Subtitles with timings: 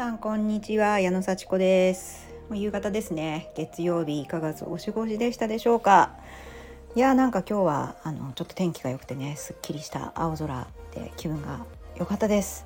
[0.00, 0.98] さんこんにちは。
[0.98, 2.32] 矢野幸子です。
[2.48, 3.52] もう夕方ですね。
[3.54, 6.14] 月曜日いかがお過ごしでしたでしょうか？
[6.96, 11.66] いやなんか今日はあのちょっと天気が良くてねすっきりした青空で気分が
[11.96, 12.64] 良かったです。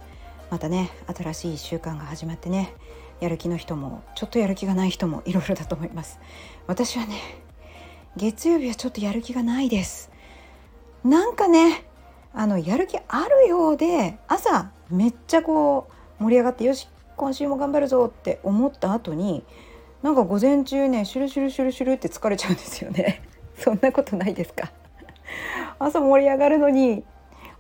[0.49, 2.73] またね新しい1週間が始まってね
[3.19, 6.21] やる気の人もちょっとやる気がない人もいろいろだと思います。
[6.69, 7.17] 私はね
[8.17, 10.09] 月曜日はちょっとやる気がないです。
[11.03, 11.85] なんかね
[12.33, 15.89] あのやる気あるようで朝めっちゃこ
[16.21, 19.45] う盛り上がってよし今週も頑張るぞって思った後に
[20.03, 23.23] なんか午前中ねシュルシュルシュルシュルって疲れちゃうんですよね。
[23.59, 24.73] そんなことないですか？
[25.79, 27.05] 朝盛り上がるのに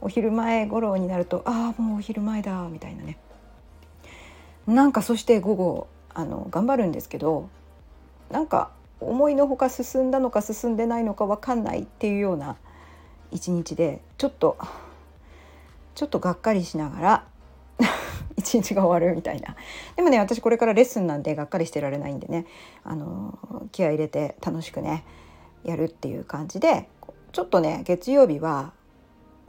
[0.00, 3.18] お昼前頃になるとああもうお昼前だみたいなね。
[4.66, 7.48] なんかそして午後あの頑張るんですけど
[8.30, 12.56] なんか思いのほか進んだのか進んでないのか分かんないっていうような
[13.30, 14.56] 一日でちょっと
[15.94, 17.24] ちょっとがっかりしながら
[18.38, 19.56] 一日が終わるみたいな
[19.96, 22.46] でもね私これからレッスンなんでがっかりしてられないんでね
[22.82, 23.38] あの
[23.72, 25.04] 気合入れて楽しくね
[25.62, 26.88] やるっていう感じで
[27.32, 28.72] ちょっとね月曜日は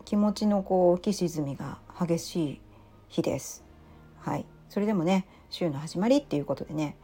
[0.05, 2.61] 気持ちのこう浮き沈みが激しい
[3.09, 3.63] 日です。
[4.19, 6.97] はい、それでもね週の始まりっていうことでね、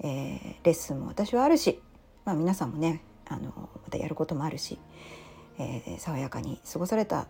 [0.00, 1.80] えー、レッスンも私はあるし、
[2.24, 4.78] まあ、皆さんもねあのまたやることもあるし、
[5.58, 7.26] えー、爽やかに過ごされたん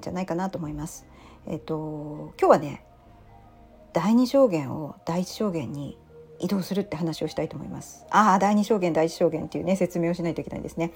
[0.00, 1.06] じゃないかなと思います。
[1.46, 2.84] えっ、と今日はね
[3.98, 5.98] 第二証言を第一証言に
[6.38, 8.06] 移動するって話をしたいと思います。
[8.10, 10.92] ああ第二証言第一証言っていうね説明をしないといけないですね。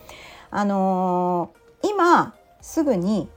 [0.53, 3.29] あのー、今すぐに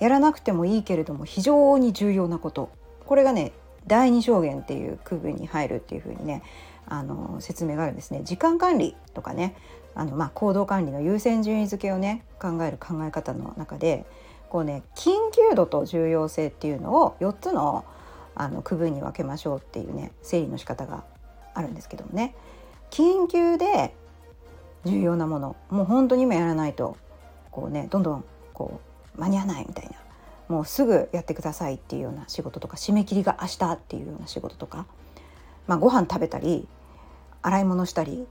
[0.00, 2.70] やらなくてもいいけれども非常に重要なこと
[3.06, 3.52] これがね
[3.86, 6.42] 第二証言っていう区分に入るっていうふうにね
[6.88, 9.54] あの説明があるんですね時間管理とかね
[9.94, 14.04] あの、まあ、行動管理の優先順位付けをね考える考え方の中で
[14.50, 17.84] こうね緊急度と重要性っていうのを4つの
[18.34, 21.04] あの区分に分けましょうっていうね整理の仕方が
[21.54, 22.34] あるんですけどもね。
[22.90, 23.94] 緊急で
[24.84, 26.96] 重要なものもう本当に今やらないと
[27.50, 28.80] こうねどんどんこ
[29.16, 29.92] う間に合わないみたいな。
[30.48, 34.86] もうすぐやってくださいっていうような仕事とか締め切りが明日っていうような仕事とか、
[35.66, 36.68] まあ、ご飯食べたり
[37.40, 38.26] 洗い物したり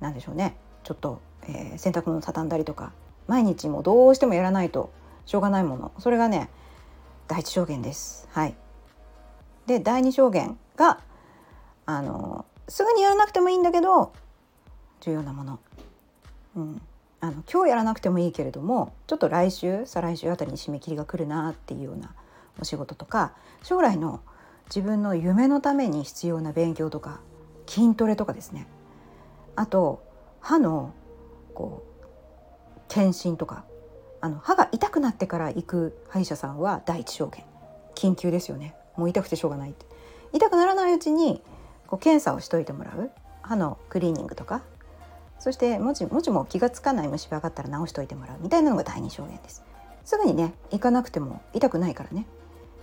[0.00, 0.56] なんでしょうね。
[0.82, 2.92] ちょっと、えー、洗濯物畳んだりとか。
[3.30, 4.90] 毎日もどうしてもやらないと
[5.24, 5.92] しょうがないもの。
[6.00, 6.50] それがね
[7.28, 8.28] 第一証言です。
[8.32, 8.56] はい、
[9.70, 10.98] で第二証言が
[11.86, 14.12] あのすぐにやらなくてもいいんだけど
[15.00, 15.60] 重要なもの。
[16.56, 16.82] うん。
[17.20, 22.14] あの今日やらなくてもいいけれどもちょっと来週再来週あたりに締め切りが来るなっていうような
[22.58, 23.32] お仕事とか
[23.62, 24.20] 将来の
[24.66, 27.20] 自分の夢のために必要な勉強とか
[27.66, 28.66] 筋トレとかですね。
[29.54, 30.02] あと
[30.40, 30.94] 歯の
[31.54, 33.64] こう検診とか。
[34.22, 37.44] あの歯が痛くなってから行く歯医者さんは第一証言。
[37.94, 38.74] 緊急ですよね。
[38.96, 39.86] もう痛くてしょうがないって。
[40.32, 41.42] 痛くならないうちに
[41.86, 43.10] こう検査をしといてもらう。
[43.42, 44.62] 歯のクリーニングとか。
[45.38, 48.38] そしてもしもしも気が付かない虫歯があったら直しといてもらう。
[48.40, 49.64] みたいなのが第二証言です。
[50.04, 52.26] すぐにね行かなくても痛くないからね。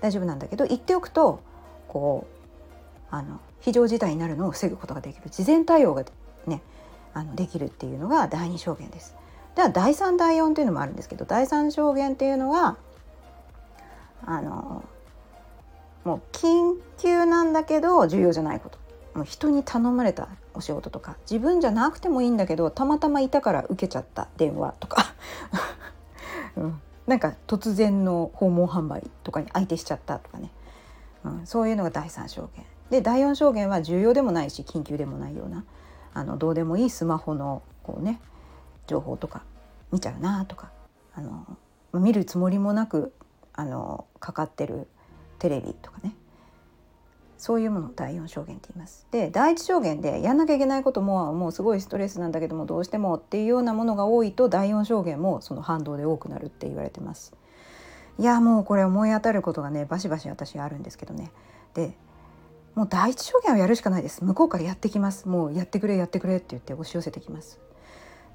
[0.02, 1.42] 大丈夫なんだけど言っておくと
[1.88, 2.28] こ
[3.12, 5.30] うあの非常事態になるのを防ぐことができる。
[5.30, 6.04] 事前対応が
[6.46, 6.62] ね
[7.14, 9.16] あのできるっていうのが第二証言です。
[9.56, 12.78] では第三第四っていうのもあるんですけど第三証言っていうのは
[14.26, 14.84] あの
[16.08, 18.80] もう緊急なんだけど重要じゃないこと。
[19.14, 21.18] もう人に頼まれたお仕事とか。
[21.30, 25.04] 自分じゃなくてもいいんだけどたまたまいたから受けちゃった電話とか、
[26.56, 30.50] うん、なんか突然の訪問販売とかに相手しちゃったとかね、
[31.26, 32.66] うん、そういうのが第三証言。
[32.90, 35.66] で第四証言は重要でもないし緊急でもないような。
[36.14, 38.22] あのどうでもいいスマホのこうね
[38.86, 39.44] 情報とか。
[39.92, 40.72] 見ちゃうなとか。
[41.14, 41.46] あの
[41.92, 43.12] 見るつもりもなく
[43.52, 44.88] あのかかってる
[45.40, 46.16] テレビとかね
[47.38, 49.06] そういうものを第4証言って言います。
[49.12, 57.34] で第1証言でやんなきゃいけないことももうすごいストレスなんだけどもどうしてもっていうようなものが多いと第4証言もその反動で多くなるって言われてます。
[58.18, 61.32] いやもうこれ思い当たることがねバシバシ私あるんですけどね。
[61.76, 61.96] で
[62.78, 67.60] もう第一証言をやるしかないです向こうからやってきますもうやってくれやってくれって言って押し寄せてきます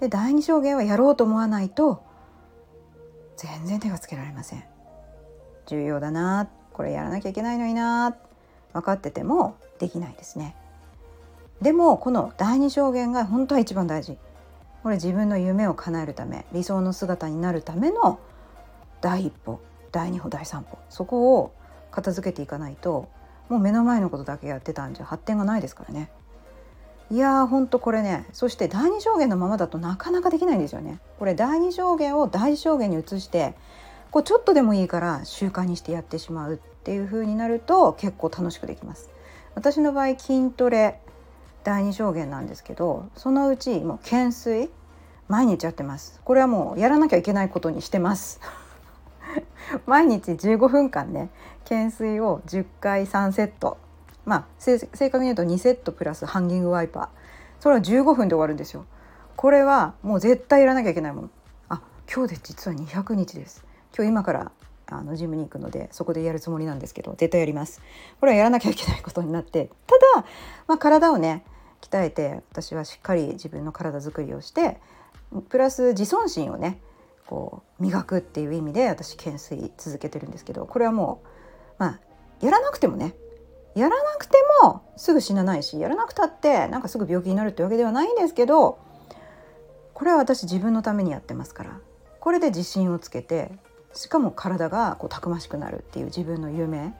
[0.00, 2.03] で第二証言はやろうと思わないと
[3.37, 4.65] 全然手がつけられません
[5.67, 8.17] 重要だなこれやらなきゃいけないのにな
[8.73, 10.57] 分かっててもできないですね。
[11.61, 14.19] でもこの第二証言が本当は一番大事。
[14.83, 18.19] これ自分の夢を叶えるため理想の姿になるための
[19.01, 19.61] 第一歩
[19.93, 21.53] 第二歩第三歩そこを
[21.93, 23.09] 片付けていかないと
[23.49, 26.11] もう目の前のことだけやってたんじゃ発展がないですからね。
[27.11, 30.99] いやーほんとこれねそして第二証言のままだとなかなかできないんですよね。
[31.19, 33.55] これ第二証言を第一証言に移して
[34.12, 39.09] こうちょっとでもいいから習慣にしてやってしまうっていう風になると結構楽しくできます。
[39.55, 41.00] 私の場合筋トレ
[41.64, 44.69] 第二証言なんですけどそのうちもう懸垂
[45.29, 46.20] 毎日やってます。
[46.25, 48.38] これはもうやらなきゃいけないことにしてます。
[49.87, 51.31] 毎日15分間ね
[51.65, 53.79] 懸垂を10回3セット。
[54.26, 57.08] まあ正確に言うと2セットプラスハンギングワイパー。
[57.61, 58.85] それは15分で終わるんですよ。
[59.37, 61.31] これはもう絶対やらなきゃいけないもの
[61.70, 61.81] あ
[62.12, 63.72] 今日で実は200日です。
[63.97, 64.53] 今日今から
[64.87, 67.81] あのジムに行くのでそこでやるつもりなんですけど絶対やります。
[68.21, 70.27] これはやらなきゃいけないことになってただ、
[70.67, 71.44] まあ、体をね
[71.81, 74.81] 鍛えて私はしっかり自分の体づくりをして
[75.49, 76.81] プラス自尊心をね
[77.27, 81.27] こう磨くっていう意味で私懸垂続けてるんですけどこれはもう
[81.79, 82.00] まあ
[82.41, 83.15] やらなくてもね
[83.75, 88.79] やらなくてもすぐ死なないしやらなくたってなんかすぐ病気になるってわけではないんですけど
[89.94, 91.81] これは私自分のためにやってますから
[92.21, 93.50] これで自信をつけて
[93.94, 96.94] しかも体がこうたくましくなるっていう自分の夢。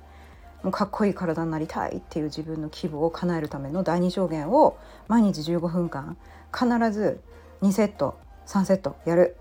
[0.63, 4.79] もうかっこいい体になりたいっていう自分の希望を叶えるための第二証言を
[5.09, 6.17] 毎日15分間
[6.53, 7.21] 必ず
[7.63, 8.17] 2セット
[8.47, 9.37] 3セットやる。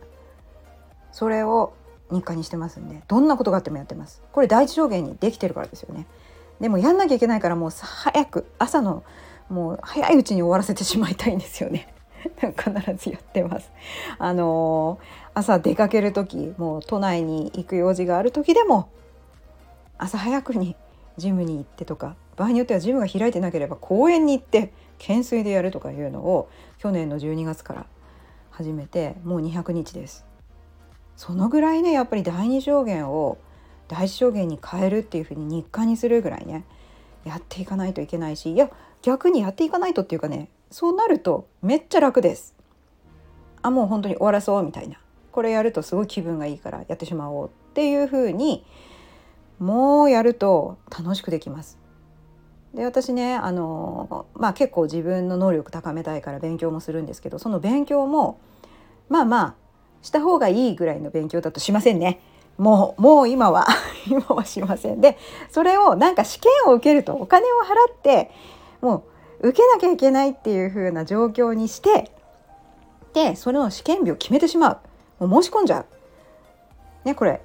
[1.11, 1.73] それを
[2.09, 2.79] 日課にしてます。
[2.79, 4.23] んでどんなことがあってもやってます。
[4.31, 6.07] これ第一証言にできてるからですよね。
[6.59, 9.03] でもやんなきゃいけないからもう早く朝の
[9.49, 11.90] もう早いうちに終わらせてしまいたいんですよね。
[12.57, 13.71] 必ずやってます。
[14.17, 15.05] あのー、
[15.35, 18.89] 朝出かける時もう都内に行く用事がある時でも
[19.97, 20.75] 朝早くに
[21.17, 26.49] ジムに行ってとか場合によってはジムが開いてなければ公園に行って懸垂でやるとかいうのを
[26.79, 27.85] 去年の12月から
[28.49, 30.25] 始めてもう200日です。
[31.15, 33.37] そのぐらいねやっぱり第二証言を
[33.87, 36.63] 第一証言に変えるっていうふうに日課にするぐらいね
[37.25, 38.71] やっていかないといけないしいや
[39.01, 42.55] 逆にやっていかないとっていうかねそうなるとめっちゃ楽です
[43.61, 44.97] あもう本当に終わらそうみたいな
[45.31, 48.65] これやるとすごい気分がいいからやってしまおうっていう風に
[49.59, 51.77] もうやると楽しくできます。
[52.73, 58.39] で私ねあの、まあ、結構自分の能力高めたいから勉強もするんですけどその勉強も
[59.09, 59.55] まあまあ
[60.01, 62.21] した方がいいぐらいの勉強だとしませんね。
[62.57, 63.67] もうもう今は
[64.07, 65.17] 今はしませんで
[65.49, 68.31] それをなんか試験を受けるとお金を払って
[68.81, 69.03] もう
[69.41, 72.11] 受けなきゃいけないっていう風な状況にして
[73.13, 74.79] でそれの試験日を決めてしま
[75.19, 75.85] うもう申し込んじゃう。
[77.05, 77.41] ねこれ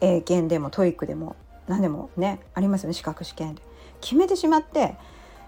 [0.00, 1.36] 英検でも TOEIC でも
[1.66, 3.62] 何でもねありますよね資格試験で。
[4.00, 4.96] 決めてしまって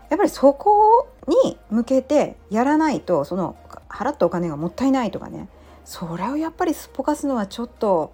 [0.08, 1.08] やっぱりそこ
[1.44, 3.56] に向けてやらないとその
[3.88, 5.48] 払ったお金がもったいないとかね
[5.84, 8.12] それをやっぱりすっぽかすのはちょっと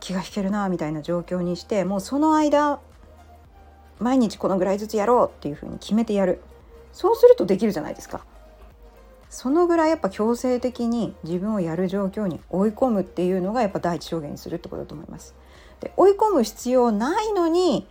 [0.00, 2.80] 気が引けるなみたいな状況にしてもうその間
[4.00, 6.40] 毎日このぐらいずつやろうっていうふうに決めてやる
[6.92, 8.24] そうするとできるじゃないですか。
[9.28, 15.34] そのぐらいやっぱ強制的に自分をやる状況に追い込むっていうのがやっぱ第一証言にするってことだと思います。
[15.80, 17.86] で追い込む必要ないのに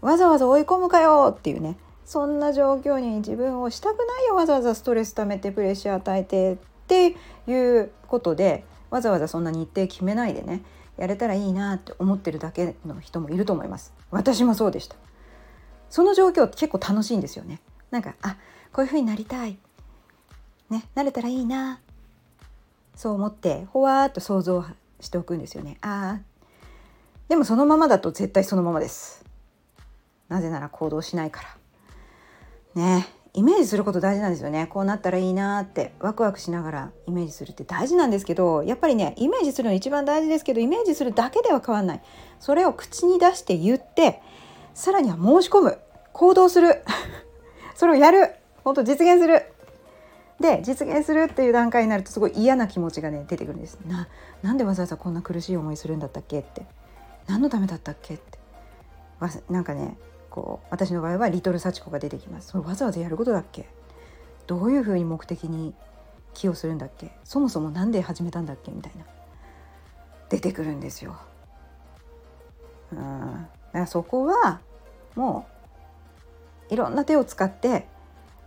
[0.00, 6.56] わざわざ追い込むかよっていうねそんな状況に自分をしたくないよわざわざストレス溜めてプレッシャー与えてっ
[6.88, 7.16] て
[7.46, 10.62] いうことでわざわざそんな日程決めないでね
[10.98, 14.96] やれたらいいなって思ってるだけの人もいると思います私もそうでした
[15.88, 18.36] その状況結構楽しいんですよねなんかあ
[18.72, 19.58] こういう風になりたい。
[20.70, 21.80] ねなれたらいいな。
[22.94, 24.64] そう思ってほわっと想像
[25.00, 25.78] しておくんですよね。
[25.80, 26.18] あ
[27.28, 29.24] でもそのままだと絶対そのままです。
[30.28, 31.42] なぜなら行動しないか
[32.74, 32.82] ら。
[32.82, 34.66] ねイメージすること大事なんですよね。
[34.66, 42.02] こうなったらいいなってワクワクしながらイメージするって大事なんですけどやっぱりねイメージするの一番大事ですけどイメージするだけでは変わんない。
[42.40, 44.20] それを口に出して言って
[44.74, 45.78] さらには申し込む。
[46.12, 46.82] 行動する。
[47.80, 48.34] それをやる。
[48.62, 49.42] 本当実現する。
[50.38, 53.78] で実現するっていう段階になるとすごい嫌な気持ちがね出てくるんです。
[53.86, 54.06] な
[54.42, 56.66] なんでわざわざこんな苦しい思いするんだったっけって。
[57.26, 58.38] 何のためだったっけって。
[59.18, 59.96] わなんかね
[60.28, 62.48] こう私の場合はリトル幸子が出てきます。
[62.48, 63.66] それわざわざやることだっけ？
[64.46, 65.72] どういうふうに目的に
[66.34, 67.12] 寄与するんだっけ？
[67.24, 68.72] そもそも何で始めたんだっけ？
[68.72, 69.06] みたいな。
[70.28, 71.16] 出てくるんですよ。
[72.92, 74.60] うん、だからそこは
[75.14, 75.59] もう
[76.70, 77.86] いろんな手を使って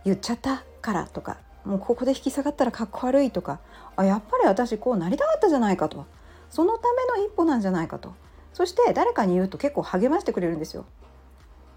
[0.04, 3.60] 言っちゃったからとかもうここで引き下がったらかっこ悪いとか
[3.96, 6.06] あやっぱり私こうなりたかったじゃないかと。
[6.50, 8.14] そのための一歩なんじゃないかと。
[8.52, 10.84] そして誰かに言うと結構励ましてくれるんですよ。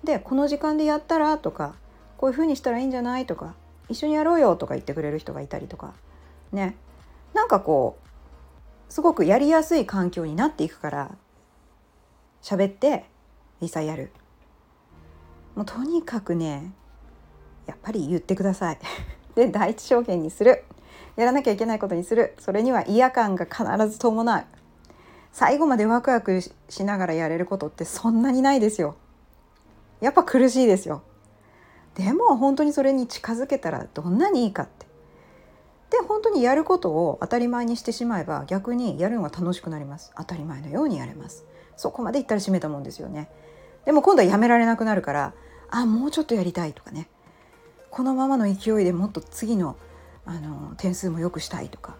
[0.03, 1.75] でこの時間でやったらとか
[2.17, 3.55] こういうふうにしたらいいんじゃないとか
[3.89, 5.93] 一緒にやろうよとか言ってくれる人がいたりとか
[6.51, 6.75] ね。
[7.33, 11.11] なんかこうすごくやりやすい環境になっていくから
[12.41, 13.05] 喋って
[13.61, 14.11] いざやる。
[15.57, 16.71] もうとにかくね
[17.65, 18.77] やっぱり言ってください。
[19.33, 20.63] で第一証言にする。
[21.15, 22.35] やらなきゃいけないことにする。
[22.37, 24.45] それには嫌感が必ず伴う。
[25.31, 28.95] 最後までワクワクしながらやれることってそんなにないですよ。
[29.99, 31.01] やっぱ苦しいですよ。
[31.95, 34.85] でも本当にそれに近づけたらどんなにいいかって。
[35.89, 40.11] で本当にやることを当たり前にしてしまえば逆にやるのが楽しくなります。
[40.15, 41.45] 当たり前のようにやれます。
[41.75, 43.27] そこまでいったら閉めたもんですよね。
[43.85, 45.33] でも今度はやめられなくなるから
[45.69, 47.07] あもうちょっとやりたいとかね。
[47.89, 49.77] このままの勢いでもっと次の
[50.25, 51.95] あの点数も良くしたいとか。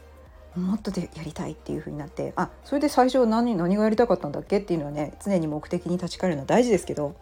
[0.56, 7.16] もっとでやりたいっていう風になってあそれで最初何何がやりたかったんだっけっていうのはね常に目的に立ち返るのは大事ですけど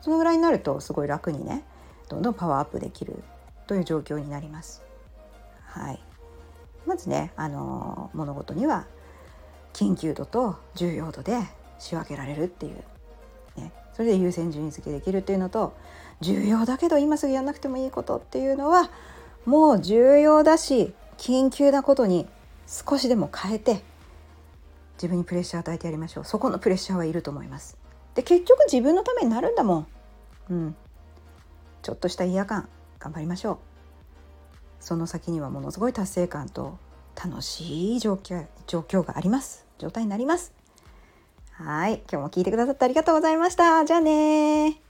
[0.00, 1.62] そのぐらいになるとすごい楽にね
[2.08, 3.22] どんどんパワーアップできる
[3.66, 4.82] という状況になります。
[5.62, 6.00] はい、
[6.86, 8.86] まずね、あの物事には
[9.72, 11.40] 緊急度と重要度で
[11.78, 12.84] 仕分けられるっていう、
[13.56, 15.76] ね、それで優先順位付けできるっていうのと
[16.20, 18.90] 重要だけど今すぐやんなくてもいいことっていうのは
[19.44, 22.26] もう重要だし緊急なことに
[22.66, 23.82] 少しでも変えて
[24.96, 26.24] 自分にプレッシャー与えてやりましょう。
[26.24, 27.76] そこのプレッシャーはいると思います。
[28.14, 29.86] で結局自分のためになるんだもん。
[30.50, 30.76] うん。
[31.82, 32.68] ちょっとした嫌感
[32.98, 33.58] 頑張りましょう。
[34.80, 36.78] その先にはものすごい達成感と
[37.22, 39.66] 楽しい状況状況があります。
[39.78, 40.63] 状態になります。
[41.56, 42.02] はい。
[42.10, 43.84] 今日も聞いてくださってありがとうございました。
[43.84, 44.83] じゃあね